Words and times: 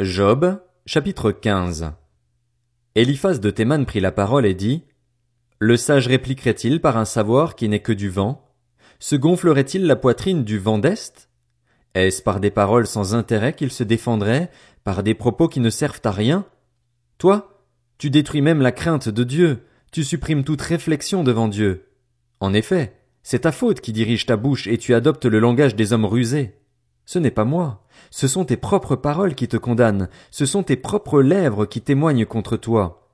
Job, 0.00 0.60
chapitre 0.86 1.32
15 1.32 1.90
Eliphaz 2.94 3.40
de 3.40 3.50
Théman 3.50 3.84
prit 3.84 3.98
la 3.98 4.12
parole 4.12 4.46
et 4.46 4.54
dit, 4.54 4.84
Le 5.58 5.76
sage 5.76 6.06
répliquerait-il 6.06 6.80
par 6.80 6.96
un 6.96 7.04
savoir 7.04 7.56
qui 7.56 7.68
n'est 7.68 7.80
que 7.80 7.90
du 7.90 8.08
vent? 8.08 8.48
Se 9.00 9.16
gonflerait-il 9.16 9.88
la 9.88 9.96
poitrine 9.96 10.44
du 10.44 10.56
vent 10.56 10.78
d'Est? 10.78 11.28
Est-ce 11.94 12.22
par 12.22 12.38
des 12.38 12.52
paroles 12.52 12.86
sans 12.86 13.16
intérêt 13.16 13.54
qu'il 13.54 13.72
se 13.72 13.82
défendrait, 13.82 14.52
par 14.84 15.02
des 15.02 15.14
propos 15.14 15.48
qui 15.48 15.58
ne 15.58 15.68
servent 15.68 16.02
à 16.04 16.12
rien? 16.12 16.46
Toi, 17.18 17.66
tu 17.98 18.08
détruis 18.08 18.40
même 18.40 18.62
la 18.62 18.70
crainte 18.70 19.08
de 19.08 19.24
Dieu, 19.24 19.64
tu 19.90 20.04
supprimes 20.04 20.44
toute 20.44 20.62
réflexion 20.62 21.24
devant 21.24 21.48
Dieu. 21.48 21.88
En 22.38 22.54
effet, 22.54 22.94
c'est 23.24 23.40
ta 23.40 23.50
faute 23.50 23.80
qui 23.80 23.92
dirige 23.92 24.26
ta 24.26 24.36
bouche 24.36 24.68
et 24.68 24.78
tu 24.78 24.94
adoptes 24.94 25.26
le 25.26 25.40
langage 25.40 25.74
des 25.74 25.92
hommes 25.92 26.06
rusés. 26.06 26.54
Ce 27.08 27.18
n'est 27.18 27.30
pas 27.30 27.46
moi, 27.46 27.86
ce 28.10 28.28
sont 28.28 28.44
tes 28.44 28.58
propres 28.58 28.94
paroles 28.94 29.34
qui 29.34 29.48
te 29.48 29.56
condamnent, 29.56 30.10
ce 30.30 30.44
sont 30.44 30.62
tes 30.62 30.76
propres 30.76 31.22
lèvres 31.22 31.64
qui 31.64 31.80
témoignent 31.80 32.26
contre 32.26 32.58
toi. 32.58 33.08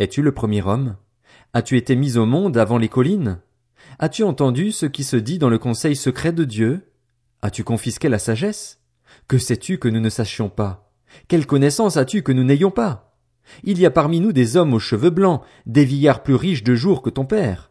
Es-tu 0.00 0.22
le 0.22 0.32
premier 0.32 0.60
homme? 0.66 0.96
As-tu 1.52 1.76
été 1.76 1.94
mis 1.94 2.16
au 2.18 2.26
monde 2.26 2.56
avant 2.56 2.78
les 2.78 2.88
collines? 2.88 3.38
As-tu 4.00 4.24
entendu 4.24 4.72
ce 4.72 4.86
qui 4.86 5.04
se 5.04 5.14
dit 5.14 5.38
dans 5.38 5.50
le 5.50 5.58
conseil 5.58 5.94
secret 5.94 6.32
de 6.32 6.42
Dieu? 6.42 6.90
As-tu 7.40 7.62
confisqué 7.62 8.08
la 8.08 8.18
sagesse? 8.18 8.80
Que 9.28 9.38
sais-tu 9.38 9.78
que 9.78 9.86
nous 9.86 10.00
ne 10.00 10.10
sachions 10.10 10.48
pas? 10.48 10.90
Quelle 11.28 11.46
connaissance 11.46 11.96
as-tu 11.96 12.24
que 12.24 12.32
nous 12.32 12.42
n'ayons 12.42 12.72
pas? 12.72 13.20
Il 13.62 13.78
y 13.78 13.86
a 13.86 13.92
parmi 13.92 14.18
nous 14.18 14.32
des 14.32 14.56
hommes 14.56 14.74
aux 14.74 14.80
cheveux 14.80 15.10
blancs, 15.10 15.42
des 15.64 15.84
vieillards 15.84 16.24
plus 16.24 16.34
riches 16.34 16.64
de 16.64 16.74
jours 16.74 17.02
que 17.02 17.10
ton 17.10 17.24
père. 17.24 17.70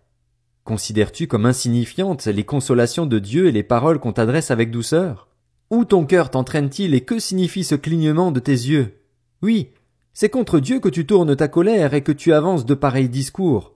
Considères-tu 0.64 1.28
comme 1.28 1.46
insignifiantes 1.46 2.26
les 2.26 2.46
consolations 2.46 3.06
de 3.06 3.20
Dieu 3.20 3.48
et 3.48 3.52
les 3.52 3.64
paroles 3.64 4.00
qu'on 4.00 4.14
t'adresse 4.14 4.50
avec 4.50 4.72
douceur? 4.72 5.27
Où 5.70 5.84
ton 5.84 6.06
cœur 6.06 6.32
t'entraîne-t-il 6.32 6.94
et 6.94 7.02
que 7.02 7.20
signifie 7.20 7.64
ce 7.64 7.76
clignement 7.76 8.32
de 8.32 8.40
tes 8.40 8.52
yeux? 8.52 9.02
Oui, 9.42 9.72
c'est 10.14 10.30
contre 10.30 10.60
Dieu 10.60 10.80
que 10.80 10.90
tu 10.90 11.06
tournes 11.06 11.36
ta 11.36 11.48
colère 11.48 11.94
et 11.94 12.02
que 12.02 12.12
tu 12.12 12.32
avances 12.34 12.66
de 12.66 12.74
pareils 12.74 13.10
discours. 13.10 13.76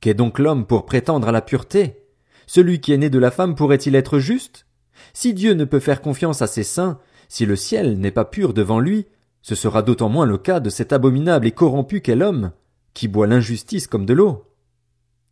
Qu'est 0.00 0.14
donc 0.14 0.38
l'homme 0.38 0.66
pour 0.66 0.86
prétendre 0.86 1.28
à 1.28 1.32
la 1.32 1.42
pureté? 1.42 2.06
Celui 2.46 2.80
qui 2.80 2.92
est 2.92 2.98
né 2.98 3.10
de 3.10 3.18
la 3.18 3.30
femme 3.30 3.54
pourrait-il 3.54 3.94
être 3.94 4.18
juste? 4.18 4.66
Si 5.12 5.34
Dieu 5.34 5.52
ne 5.52 5.64
peut 5.64 5.78
faire 5.78 6.00
confiance 6.00 6.42
à 6.42 6.46
ses 6.46 6.64
saints, 6.64 6.98
si 7.28 7.46
le 7.46 7.54
ciel 7.54 7.98
n'est 7.98 8.10
pas 8.10 8.24
pur 8.24 8.54
devant 8.54 8.80
lui, 8.80 9.06
ce 9.42 9.54
sera 9.54 9.82
d'autant 9.82 10.08
moins 10.08 10.26
le 10.26 10.38
cas 10.38 10.58
de 10.58 10.70
cet 10.70 10.92
abominable 10.92 11.46
et 11.46 11.52
corrompu 11.52 12.00
qu'est 12.00 12.16
l'homme, 12.16 12.52
qui 12.94 13.08
boit 13.08 13.26
l'injustice 13.26 13.86
comme 13.86 14.06
de 14.06 14.14
l'eau. 14.14 14.46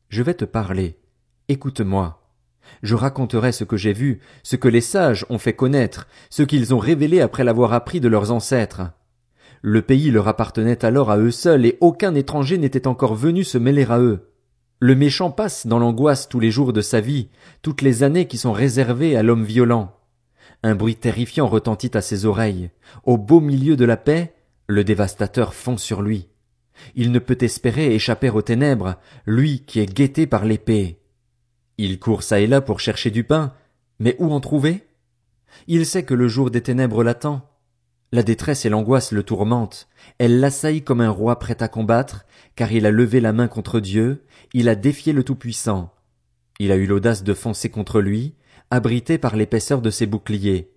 Je 0.09 0.23
vais 0.23 0.35
te 0.35 0.45
parler. 0.45 0.99
Écoute-moi. 1.49 2.18
Je 2.83 2.95
raconterai 2.95 3.53
ce 3.53 3.65
que 3.65 3.77
j'ai 3.77 3.93
vu, 3.93 4.21
ce 4.43 4.57
que 4.57 4.69
les 4.69 4.81
sages 4.81 5.27
ont 5.31 5.39
fait 5.39 5.53
connaître, 5.53 6.07
ce 6.31 6.43
qu'ils 6.43 6.75
ont 6.75 6.79
révélé 6.79 7.21
après 7.21 7.45
l'avoir 7.45 7.73
appris 7.73 8.01
de 8.01 8.09
leurs 8.09 8.31
ancêtres. 8.31 8.83
Le 9.63 9.83
pays 9.83 10.11
leur 10.11 10.29
appartenait 10.29 10.85
alors 10.85 11.11
à 11.11 11.19
eux 11.19 11.31
seuls 11.31 11.67
et 11.67 11.79
aucun 11.81 12.15
étranger 12.15 12.59
n'était 12.59 12.87
encore 12.87 13.15
venu 13.15 13.43
se 13.45 13.59
mêler 13.59 13.87
à 13.89 13.99
eux. 13.99 14.31
Le 14.81 14.95
méchant 14.95 15.33
passe 15.33 15.67
dans 15.67 15.81
l'angoisse 15.81 16.29
tous 16.29 16.39
les 16.39 16.53
jours 16.53 16.73
de 16.73 16.81
sa 16.81 17.01
vie, 17.01 17.29
toutes 17.63 17.83
les 17.83 18.05
années 18.05 18.29
qui 18.29 18.39
sont 18.39 18.53
réservées 18.53 19.17
à 19.17 19.25
l'homme 19.25 19.45
violent. 19.45 19.97
Un 20.63 20.77
bruit 20.77 20.95
terrifiant 20.95 21.49
retentit 21.49 21.91
à 21.95 22.01
ses 22.01 22.27
oreilles. 22.27 22.71
Au 23.05 23.17
beau 23.17 23.41
milieu 23.41 23.77
de 23.77 23.85
la 23.85 23.97
paix, 23.97 24.35
le 24.69 24.85
dévastateur 24.85 25.55
fond 25.55 25.77
sur 25.77 26.03
lui. 26.03 26.29
Il 26.95 27.11
ne 27.11 27.19
peut 27.19 27.39
espérer 27.41 27.95
échapper 27.95 28.31
aux 28.31 28.43
ténèbres, 28.43 28.97
lui 29.27 29.65
qui 29.67 29.81
est 29.81 29.93
guetté 29.93 30.27
par 30.27 30.45
l'épée. 30.45 31.01
Il 31.79 32.01
court 32.01 32.23
çà 32.23 32.41
et 32.41 32.49
là 32.49 32.61
pour 32.61 32.81
chercher 32.81 33.13
du 33.13 33.23
pain, 33.23 33.55
mais 34.01 34.17
où 34.19 34.33
en 34.33 34.41
trouver? 34.41 34.85
Il 35.69 35.87
sait 35.87 36.03
que 36.03 36.15
le 36.15 36.27
jour 36.27 36.51
des 36.51 36.61
ténèbres 36.61 37.05
l'attend. 37.05 37.49
La 38.11 38.25
détresse 38.25 38.67
et 38.67 38.69
l'angoisse 38.69 39.13
le 39.13 39.23
tourmentent. 39.23 39.89
Elle 40.19 40.41
l'assaillent 40.41 40.83
comme 40.83 41.01
un 41.01 41.11
roi 41.11 41.39
prêt 41.39 41.63
à 41.63 41.69
combattre, 41.69 42.27
car 42.57 42.73
il 42.73 42.85
a 42.85 42.91
levé 42.91 43.21
la 43.21 43.33
main 43.33 43.47
contre 43.47 43.79
Dieu, 43.79 44.25
il 44.55 44.69
a 44.69 44.75
défié 44.75 45.13
le 45.13 45.23
Tout-Puissant. 45.23 45.93
Il 46.59 46.73
a 46.73 46.77
eu 46.77 46.87
l'audace 46.87 47.23
de 47.23 47.35
foncer 47.35 47.69
contre 47.69 48.01
lui, 48.01 48.35
abrité 48.71 49.17
par 49.17 49.37
l'épaisseur 49.37 49.81
de 49.81 49.91
ses 49.91 50.07
boucliers. 50.07 50.73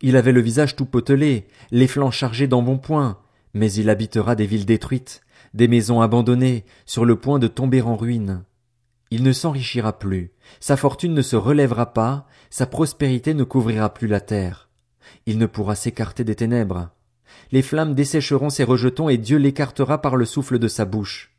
Il 0.00 0.16
avait 0.16 0.32
le 0.32 0.40
visage 0.40 0.74
tout 0.74 0.86
potelé, 0.86 1.46
les 1.70 1.86
flancs 1.86 2.10
chargés 2.10 2.48
d'embonpoint, 2.48 3.20
mais 3.54 3.72
il 3.72 3.90
habitera 3.90 4.34
des 4.34 4.46
villes 4.46 4.66
détruites, 4.66 5.22
des 5.54 5.68
maisons 5.68 6.00
abandonnées, 6.00 6.64
sur 6.86 7.04
le 7.04 7.16
point 7.16 7.38
de 7.38 7.48
tomber 7.48 7.82
en 7.82 7.96
ruine. 7.96 8.44
Il 9.14 9.24
ne 9.24 9.32
s'enrichira 9.34 9.98
plus, 9.98 10.32
sa 10.58 10.78
fortune 10.78 11.12
ne 11.12 11.20
se 11.20 11.36
relèvera 11.36 11.92
pas, 11.92 12.26
sa 12.48 12.64
prospérité 12.64 13.34
ne 13.34 13.44
couvrira 13.44 13.92
plus 13.92 14.08
la 14.08 14.20
terre. 14.22 14.70
Il 15.26 15.36
ne 15.36 15.44
pourra 15.44 15.74
s'écarter 15.74 16.24
des 16.24 16.34
ténèbres. 16.34 16.88
Les 17.50 17.60
flammes 17.60 17.94
dessécheront 17.94 18.48
ses 18.48 18.64
rejetons 18.64 19.10
et 19.10 19.18
Dieu 19.18 19.36
l'écartera 19.36 20.00
par 20.00 20.16
le 20.16 20.24
souffle 20.24 20.58
de 20.58 20.66
sa 20.66 20.86
bouche. 20.86 21.36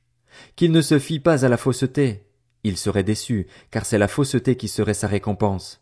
Qu'il 0.56 0.72
ne 0.72 0.82
se 0.82 1.00
fie 1.00 1.20
pas 1.20 1.46
à 1.46 1.50
la 1.50 1.58
fausseté. 1.58 2.28
Il 2.64 2.78
serait 2.78 3.04
déçu, 3.04 3.48
car 3.72 3.88
c'est 3.88 3.98
la 3.98 4.08
fausseté 4.08 4.56
qui 4.56 4.68
serait 4.68 4.94
sa 4.94 5.08
récompense. 5.08 5.82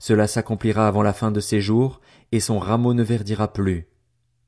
Cela 0.00 0.26
s'accomplira 0.26 0.88
avant 0.88 1.04
la 1.04 1.12
fin 1.12 1.30
de 1.30 1.38
ses 1.38 1.60
jours, 1.60 2.00
et 2.32 2.40
son 2.40 2.58
rameau 2.58 2.94
ne 2.94 3.04
verdira 3.04 3.52
plus. 3.52 3.86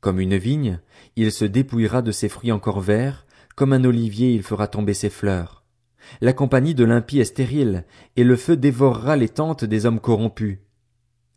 Comme 0.00 0.18
une 0.18 0.36
vigne, 0.36 0.80
il 1.14 1.30
se 1.30 1.44
dépouillera 1.44 2.02
de 2.02 2.10
ses 2.10 2.28
fruits 2.28 2.50
encore 2.50 2.80
verts, 2.80 3.26
comme 3.54 3.72
un 3.72 3.84
olivier 3.84 4.32
il 4.32 4.42
fera 4.42 4.66
tomber 4.66 4.92
ses 4.92 5.08
fleurs. 5.08 5.59
La 6.20 6.32
compagnie 6.32 6.74
de 6.74 6.84
l'impie 6.84 7.20
est 7.20 7.24
stérile, 7.24 7.84
et 8.16 8.24
le 8.24 8.36
feu 8.36 8.56
dévorera 8.56 9.16
les 9.16 9.28
tentes 9.28 9.64
des 9.64 9.86
hommes 9.86 10.00
corrompus. 10.00 10.58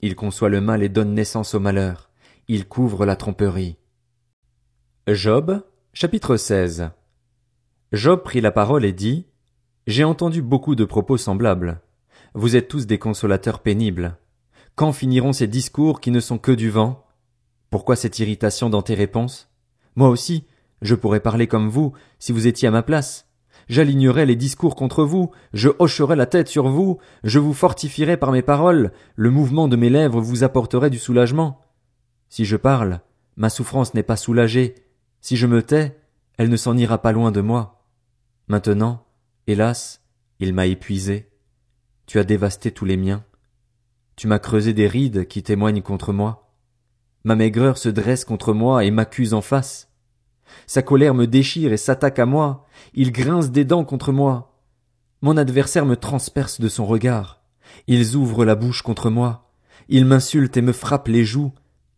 Il 0.02 0.16
conçoit 0.16 0.50
le 0.50 0.62
mal 0.62 0.84
et 0.84 0.90
donne 0.90 1.14
naissance 1.14 1.54
au 1.54 1.60
malheur. 1.60 2.10
Il 2.48 2.68
couvre 2.68 3.06
la 3.06 3.16
tromperie. 3.16 3.78
Job, 5.08 5.64
chapitre 5.94 6.36
16. 6.36 6.90
Job 7.94 8.24
prit 8.24 8.42
la 8.42 8.52
parole 8.52 8.86
et 8.86 8.94
dit, 8.94 9.28
J'ai 9.88 10.04
entendu 10.04 10.42
beaucoup 10.42 10.76
de 10.76 10.86
propos 10.86 11.18
semblables. 11.18 11.82
Vous 12.34 12.56
êtes 12.56 12.68
tous 12.68 12.86
des 12.86 13.00
consolateurs 13.00 13.60
pénibles. 13.60 14.18
Quand 14.76 14.92
finiront 14.92 15.34
ces 15.34 15.48
discours 15.48 16.02
qui 16.02 16.12
ne 16.12 16.20
sont 16.20 16.38
que 16.38 16.52
du 16.52 16.70
vent? 16.70 17.06
Pourquoi 17.70 17.96
cette 17.96 18.20
irritation 18.20 18.70
dans 18.70 18.82
tes 18.82 18.96
réponses? 18.96 19.50
Moi 19.96 20.10
aussi, 20.10 20.46
je 20.82 20.96
pourrais 20.96 21.20
parler 21.20 21.48
comme 21.48 21.70
vous, 21.70 21.94
si 22.20 22.32
vous 22.32 22.48
étiez 22.48 22.68
à 22.68 22.72
ma 22.72 22.84
place 22.84 23.28
j'alignerai 23.70 24.26
les 24.26 24.36
discours 24.36 24.76
contre 24.76 25.04
vous, 25.04 25.32
je 25.54 25.70
hocherai 25.80 26.16
la 26.16 26.26
tête 26.26 26.48
sur 26.48 26.68
vous, 26.68 27.00
je 27.24 27.40
vous 27.40 27.54
fortifierai 27.54 28.18
par 28.18 28.32
mes 28.32 28.42
paroles, 28.42 28.92
le 29.16 29.30
mouvement 29.30 29.68
de 29.68 29.76
mes 29.76 29.90
lèvres 29.90 30.22
vous 30.22 30.44
apporterait 30.44 30.90
du 30.90 31.00
soulagement. 31.00 31.62
Si 32.30 32.46
je 32.46 32.58
parle, 32.58 33.02
ma 33.38 33.50
souffrance 33.50 33.94
n'est 33.94 34.04
pas 34.04 34.18
soulagée, 34.18 34.76
si 35.22 35.38
je 35.38 35.48
me 35.48 35.64
tais, 35.64 35.98
elle 36.38 36.50
ne 36.50 36.58
s'en 36.58 36.78
ira 36.78 37.02
pas 37.02 37.12
loin 37.12 37.32
de 37.32 37.42
moi. 37.42 37.86
Maintenant, 38.48 39.06
hélas, 39.48 40.02
il 40.40 40.54
m'a 40.54 40.66
épuisé. 40.66 41.30
Tu 42.06 42.20
as 42.20 42.24
dévasté 42.24 42.72
tous 42.72 42.86
les 42.86 42.98
miens. 42.98 43.24
Tu 44.16 44.28
m'as 44.28 44.40
creusé 44.40 44.74
des 44.74 44.88
rides 44.88 45.28
qui 45.28 45.44
témoignent 45.44 45.82
contre 45.82 46.12
moi. 46.12 46.52
Ma 47.24 47.36
maigreur 47.36 47.78
se 47.78 47.90
dresse 47.90 48.26
contre 48.26 48.54
moi 48.54 48.84
et 48.84 48.92
m'accuse 48.92 49.34
en 49.34 49.42
face. 49.42 49.90
Sa 50.68 50.82
colère 50.82 51.14
me 51.14 51.26
déchire 51.26 51.72
et 51.72 51.78
s'attaque 51.78 52.20
à 52.20 52.26
moi. 52.26 52.63
Il 52.94 53.12
grince 53.12 53.52
des 53.52 53.66
dents 53.66 53.86
contre 53.86 54.12
moi. 54.12 54.60
Mon 55.22 55.38
adversaire 55.38 55.86
me 55.86 55.96
transperce 55.96 56.60
de 56.60 56.68
son 56.68 56.86
regard. 56.86 57.42
Ils 57.88 58.16
ouvrent 58.16 58.46
la 58.46 58.56
bouche 58.56 58.82
contre 58.82 59.10
moi. 59.10 59.52
Ils 59.90 60.06
m'insultent 60.06 60.58
et 60.58 60.62
me 60.62 60.74
frappent 60.74 61.08
les 61.08 61.26
joues. 61.26 61.54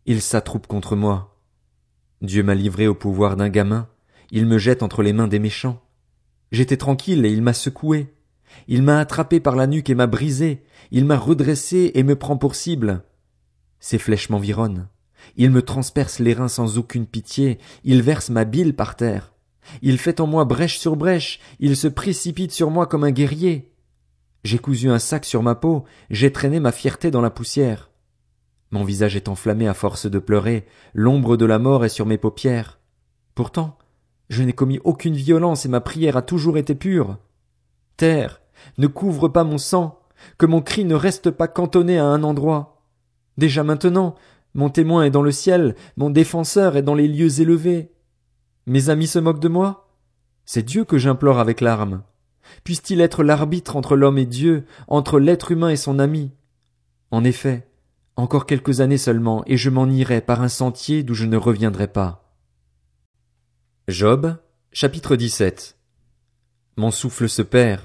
Ils 0.06 0.22
s'attroupent 0.22 0.66
contre 0.66 0.96
moi. 0.96 1.38
Dieu 2.22 2.42
m'a 2.42 2.54
livré 2.54 2.86
au 2.86 2.94
pouvoir 2.94 3.36
d'un 3.36 3.48
gamin. 3.48 3.88
Il 4.30 4.46
me 4.46 4.58
jette 4.58 4.82
entre 4.82 5.02
les 5.02 5.12
mains 5.12 5.28
des 5.28 5.38
méchants. 5.38 5.82
J'étais 6.52 6.76
tranquille 6.76 7.24
et 7.24 7.32
il 7.32 7.42
m'a 7.42 7.52
secoué. 7.52 8.14
Il 8.68 8.82
m'a 8.82 9.00
attrapé 9.00 9.40
par 9.40 9.56
la 9.56 9.66
nuque 9.66 9.90
et 9.90 9.94
m'a 9.94 10.06
brisé. 10.06 10.64
Il 10.90 11.04
m'a 11.04 11.18
redressé 11.18 11.90
et 11.94 12.02
me 12.02 12.16
prend 12.16 12.36
pour 12.36 12.54
cible. 12.54 13.02
Ses 13.80 13.98
flèches 13.98 14.30
m'environnent. 14.30 14.88
Il 15.36 15.50
me 15.50 15.62
transperce 15.62 16.18
les 16.18 16.34
reins 16.34 16.48
sans 16.48 16.78
aucune 16.78 17.06
pitié, 17.06 17.58
il 17.84 18.02
verse 18.02 18.30
ma 18.30 18.44
bile 18.44 18.74
par 18.74 18.96
terre. 18.96 19.32
Il 19.82 19.98
fait 19.98 20.20
en 20.20 20.26
moi 20.26 20.44
brèche 20.44 20.78
sur 20.78 20.96
brèche, 20.96 21.40
il 21.60 21.76
se 21.76 21.88
précipite 21.88 22.52
sur 22.52 22.70
moi 22.70 22.86
comme 22.86 23.04
un 23.04 23.10
guerrier. 23.10 23.72
J'ai 24.44 24.58
cousu 24.58 24.90
un 24.90 24.98
sac 24.98 25.24
sur 25.24 25.42
ma 25.42 25.54
peau, 25.54 25.84
j'ai 26.10 26.32
traîné 26.32 26.60
ma 26.60 26.72
fierté 26.72 27.10
dans 27.10 27.20
la 27.20 27.30
poussière. 27.30 27.90
Mon 28.70 28.84
visage 28.84 29.16
est 29.16 29.28
enflammé 29.28 29.68
à 29.68 29.74
force 29.74 30.06
de 30.06 30.18
pleurer, 30.18 30.66
l'ombre 30.94 31.36
de 31.36 31.46
la 31.46 31.58
mort 31.58 31.84
est 31.84 31.88
sur 31.88 32.06
mes 32.06 32.18
paupières. 32.18 32.78
Pourtant, 33.34 33.78
je 34.28 34.42
n'ai 34.42 34.52
commis 34.52 34.80
aucune 34.84 35.14
violence 35.14 35.66
et 35.66 35.68
ma 35.68 35.80
prière 35.80 36.16
a 36.16 36.22
toujours 36.22 36.58
été 36.58 36.74
pure. 36.74 37.18
Terre, 37.96 38.40
ne 38.78 38.86
couvre 38.86 39.28
pas 39.28 39.44
mon 39.44 39.58
sang, 39.58 40.00
que 40.38 40.46
mon 40.46 40.62
cri 40.62 40.84
ne 40.84 40.94
reste 40.94 41.30
pas 41.30 41.48
cantonné 41.48 41.98
à 41.98 42.04
un 42.04 42.22
endroit. 42.22 42.82
Déjà 43.38 43.62
maintenant, 43.62 44.14
mon 44.54 44.70
témoin 44.70 45.04
est 45.04 45.10
dans 45.10 45.22
le 45.22 45.32
ciel, 45.32 45.74
mon 45.96 46.10
défenseur 46.10 46.76
est 46.76 46.82
dans 46.82 46.94
les 46.94 47.08
lieux 47.08 47.40
élevés. 47.40 47.92
Mes 48.66 48.90
amis 48.90 49.06
se 49.06 49.18
moquent 49.18 49.40
de 49.40 49.48
moi? 49.48 49.88
C'est 50.44 50.64
Dieu 50.64 50.84
que 50.84 50.98
j'implore 50.98 51.38
avec 51.38 51.60
larmes. 51.60 52.02
Puisse-t-il 52.64 53.00
être 53.00 53.22
l'arbitre 53.22 53.76
entre 53.76 53.96
l'homme 53.96 54.18
et 54.18 54.26
Dieu, 54.26 54.64
entre 54.88 55.18
l'être 55.20 55.52
humain 55.52 55.70
et 55.70 55.76
son 55.76 55.98
ami? 55.98 56.32
En 57.10 57.24
effet, 57.24 57.68
Encore 58.18 58.46
quelques 58.46 58.80
années 58.80 58.96
seulement, 58.96 59.42
et 59.46 59.58
je 59.58 59.68
m'en 59.68 59.86
irai 59.86 60.22
par 60.22 60.40
un 60.40 60.48
sentier 60.48 61.02
d'où 61.02 61.12
je 61.12 61.26
ne 61.26 61.36
reviendrai 61.36 61.86
pas. 61.86 62.32
Job, 63.88 64.36
chapitre 64.72 65.16
17. 65.16 65.76
Mon 66.78 66.90
souffle 66.90 67.28
se 67.28 67.42
perd, 67.42 67.82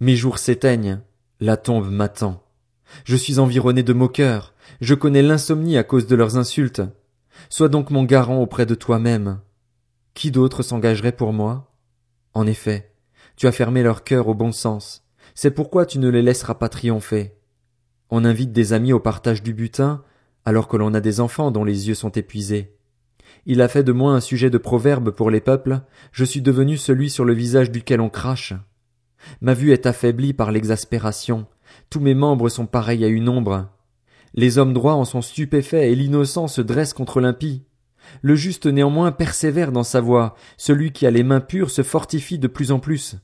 mes 0.00 0.16
jours 0.16 0.38
s'éteignent, 0.38 1.00
la 1.38 1.58
tombe 1.58 1.90
m'attend. 1.90 2.42
Je 3.04 3.16
suis 3.16 3.38
environné 3.38 3.82
de 3.82 3.92
moqueurs, 3.92 4.54
je 4.80 4.94
connais 4.94 5.22
l'insomnie 5.22 5.76
à 5.76 5.84
cause 5.84 6.06
de 6.06 6.16
leurs 6.16 6.38
insultes. 6.38 6.82
Sois 7.50 7.68
donc 7.68 7.90
mon 7.90 8.04
garant 8.04 8.40
auprès 8.40 8.64
de 8.64 8.74
toi-même. 8.74 9.40
Qui 10.14 10.30
d'autre 10.30 10.62
s'engagerait 10.62 11.12
pour 11.12 11.32
moi? 11.32 11.72
En 12.34 12.46
effet, 12.46 12.92
tu 13.36 13.48
as 13.48 13.52
fermé 13.52 13.82
leur 13.82 14.04
cœur 14.04 14.28
au 14.28 14.34
bon 14.34 14.52
sens. 14.52 15.04
C'est 15.34 15.50
pourquoi 15.50 15.86
tu 15.86 15.98
ne 15.98 16.08
les 16.08 16.22
laisseras 16.22 16.54
pas 16.54 16.68
triompher. 16.68 17.34
On 18.10 18.24
invite 18.24 18.52
des 18.52 18.72
amis 18.72 18.92
au 18.92 19.00
partage 19.00 19.42
du 19.42 19.52
butin, 19.54 20.04
alors 20.44 20.68
que 20.68 20.76
l'on 20.76 20.94
a 20.94 21.00
des 21.00 21.20
enfants 21.20 21.50
dont 21.50 21.64
les 21.64 21.88
yeux 21.88 21.94
sont 21.94 22.10
épuisés. 22.10 22.76
Il 23.44 23.60
a 23.60 23.66
fait 23.66 23.82
de 23.82 23.92
moi 23.92 24.12
un 24.12 24.20
sujet 24.20 24.50
de 24.50 24.58
proverbe 24.58 25.10
pour 25.10 25.30
les 25.30 25.40
peuples, 25.40 25.80
je 26.12 26.24
suis 26.24 26.42
devenu 26.42 26.76
celui 26.76 27.10
sur 27.10 27.24
le 27.24 27.34
visage 27.34 27.72
duquel 27.72 28.00
on 28.00 28.08
crache. 28.08 28.54
Ma 29.40 29.54
vue 29.54 29.72
est 29.72 29.86
affaiblie 29.86 30.32
par 30.32 30.52
l'exaspération, 30.52 31.46
tous 31.90 32.00
mes 32.00 32.14
membres 32.14 32.48
sont 32.48 32.66
pareils 32.66 33.04
à 33.04 33.08
une 33.08 33.28
ombre. 33.28 33.68
Les 34.34 34.58
hommes 34.58 34.74
droits 34.74 34.94
en 34.94 35.04
sont 35.04 35.22
stupéfaits 35.22 35.74
et 35.74 35.94
l'innocent 35.94 36.46
se 36.46 36.60
dresse 36.60 36.92
contre 36.92 37.20
l'impie. 37.20 37.64
Le 38.22 38.34
juste 38.34 38.66
néanmoins 38.66 39.12
persévère 39.12 39.72
dans 39.72 39.82
sa 39.82 40.00
voie, 40.00 40.34
celui 40.56 40.92
qui 40.92 41.06
a 41.06 41.10
les 41.10 41.22
mains 41.22 41.40
pures 41.40 41.70
se 41.70 41.82
fortifie 41.82 42.38
de 42.38 42.48
plus 42.48 42.72
en 42.72 42.78
plus. 42.78 43.16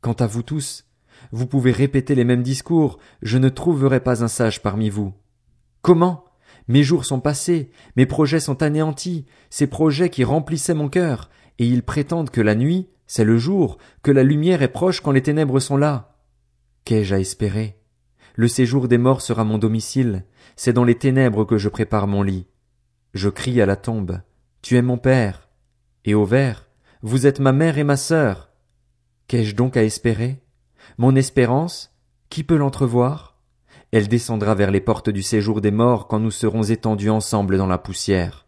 Quant 0.00 0.12
à 0.12 0.26
vous 0.26 0.42
tous, 0.42 0.84
vous 1.32 1.46
pouvez 1.46 1.72
répéter 1.72 2.14
les 2.14 2.24
mêmes 2.24 2.42
discours, 2.42 2.98
je 3.22 3.38
ne 3.38 3.48
trouverai 3.48 4.00
pas 4.00 4.22
un 4.22 4.28
sage 4.28 4.62
parmi 4.62 4.90
vous. 4.90 5.14
Comment? 5.82 6.24
Mes 6.68 6.82
jours 6.82 7.04
sont 7.04 7.20
passés, 7.20 7.70
mes 7.96 8.06
projets 8.06 8.40
sont 8.40 8.62
anéantis, 8.62 9.26
ces 9.50 9.66
projets 9.66 10.10
qui 10.10 10.24
remplissaient 10.24 10.74
mon 10.74 10.88
cœur, 10.88 11.28
et 11.58 11.66
ils 11.66 11.82
prétendent 11.82 12.30
que 12.30 12.40
la 12.40 12.54
nuit, 12.54 12.88
c'est 13.06 13.24
le 13.24 13.36
jour, 13.36 13.78
que 14.02 14.10
la 14.10 14.22
lumière 14.22 14.62
est 14.62 14.68
proche 14.68 15.00
quand 15.00 15.12
les 15.12 15.22
ténèbres 15.22 15.60
sont 15.60 15.76
là. 15.76 16.16
Qu'ai-je 16.84 17.14
à 17.14 17.18
espérer? 17.18 17.78
Le 18.34 18.48
séjour 18.48 18.88
des 18.88 18.98
morts 18.98 19.20
sera 19.20 19.44
mon 19.44 19.58
domicile, 19.58 20.24
c'est 20.56 20.72
dans 20.72 20.84
les 20.84 20.96
ténèbres 20.96 21.44
que 21.44 21.58
je 21.58 21.68
prépare 21.68 22.06
mon 22.06 22.22
lit. 22.22 22.46
Je 23.14 23.28
crie 23.28 23.62
à 23.62 23.66
la 23.66 23.76
tombe. 23.76 24.20
Tu 24.60 24.76
es 24.76 24.82
mon 24.82 24.98
père. 24.98 25.48
Et 26.04 26.14
au 26.14 26.24
ver, 26.24 26.68
vous 27.00 27.28
êtes 27.28 27.38
ma 27.38 27.52
mère 27.52 27.78
et 27.78 27.84
ma 27.84 27.96
sœur. 27.96 28.50
Qu'ai-je 29.28 29.54
donc 29.54 29.76
à 29.76 29.84
espérer? 29.84 30.42
Mon 30.98 31.14
espérance, 31.14 31.94
qui 32.28 32.42
peut 32.42 32.56
l'entrevoir? 32.56 33.38
Elle 33.92 34.08
descendra 34.08 34.56
vers 34.56 34.72
les 34.72 34.80
portes 34.80 35.10
du 35.10 35.22
séjour 35.22 35.60
des 35.60 35.70
morts 35.70 36.08
quand 36.08 36.18
nous 36.18 36.32
serons 36.32 36.64
étendus 36.64 37.08
ensemble 37.08 37.56
dans 37.56 37.68
la 37.68 37.78
poussière. 37.78 38.43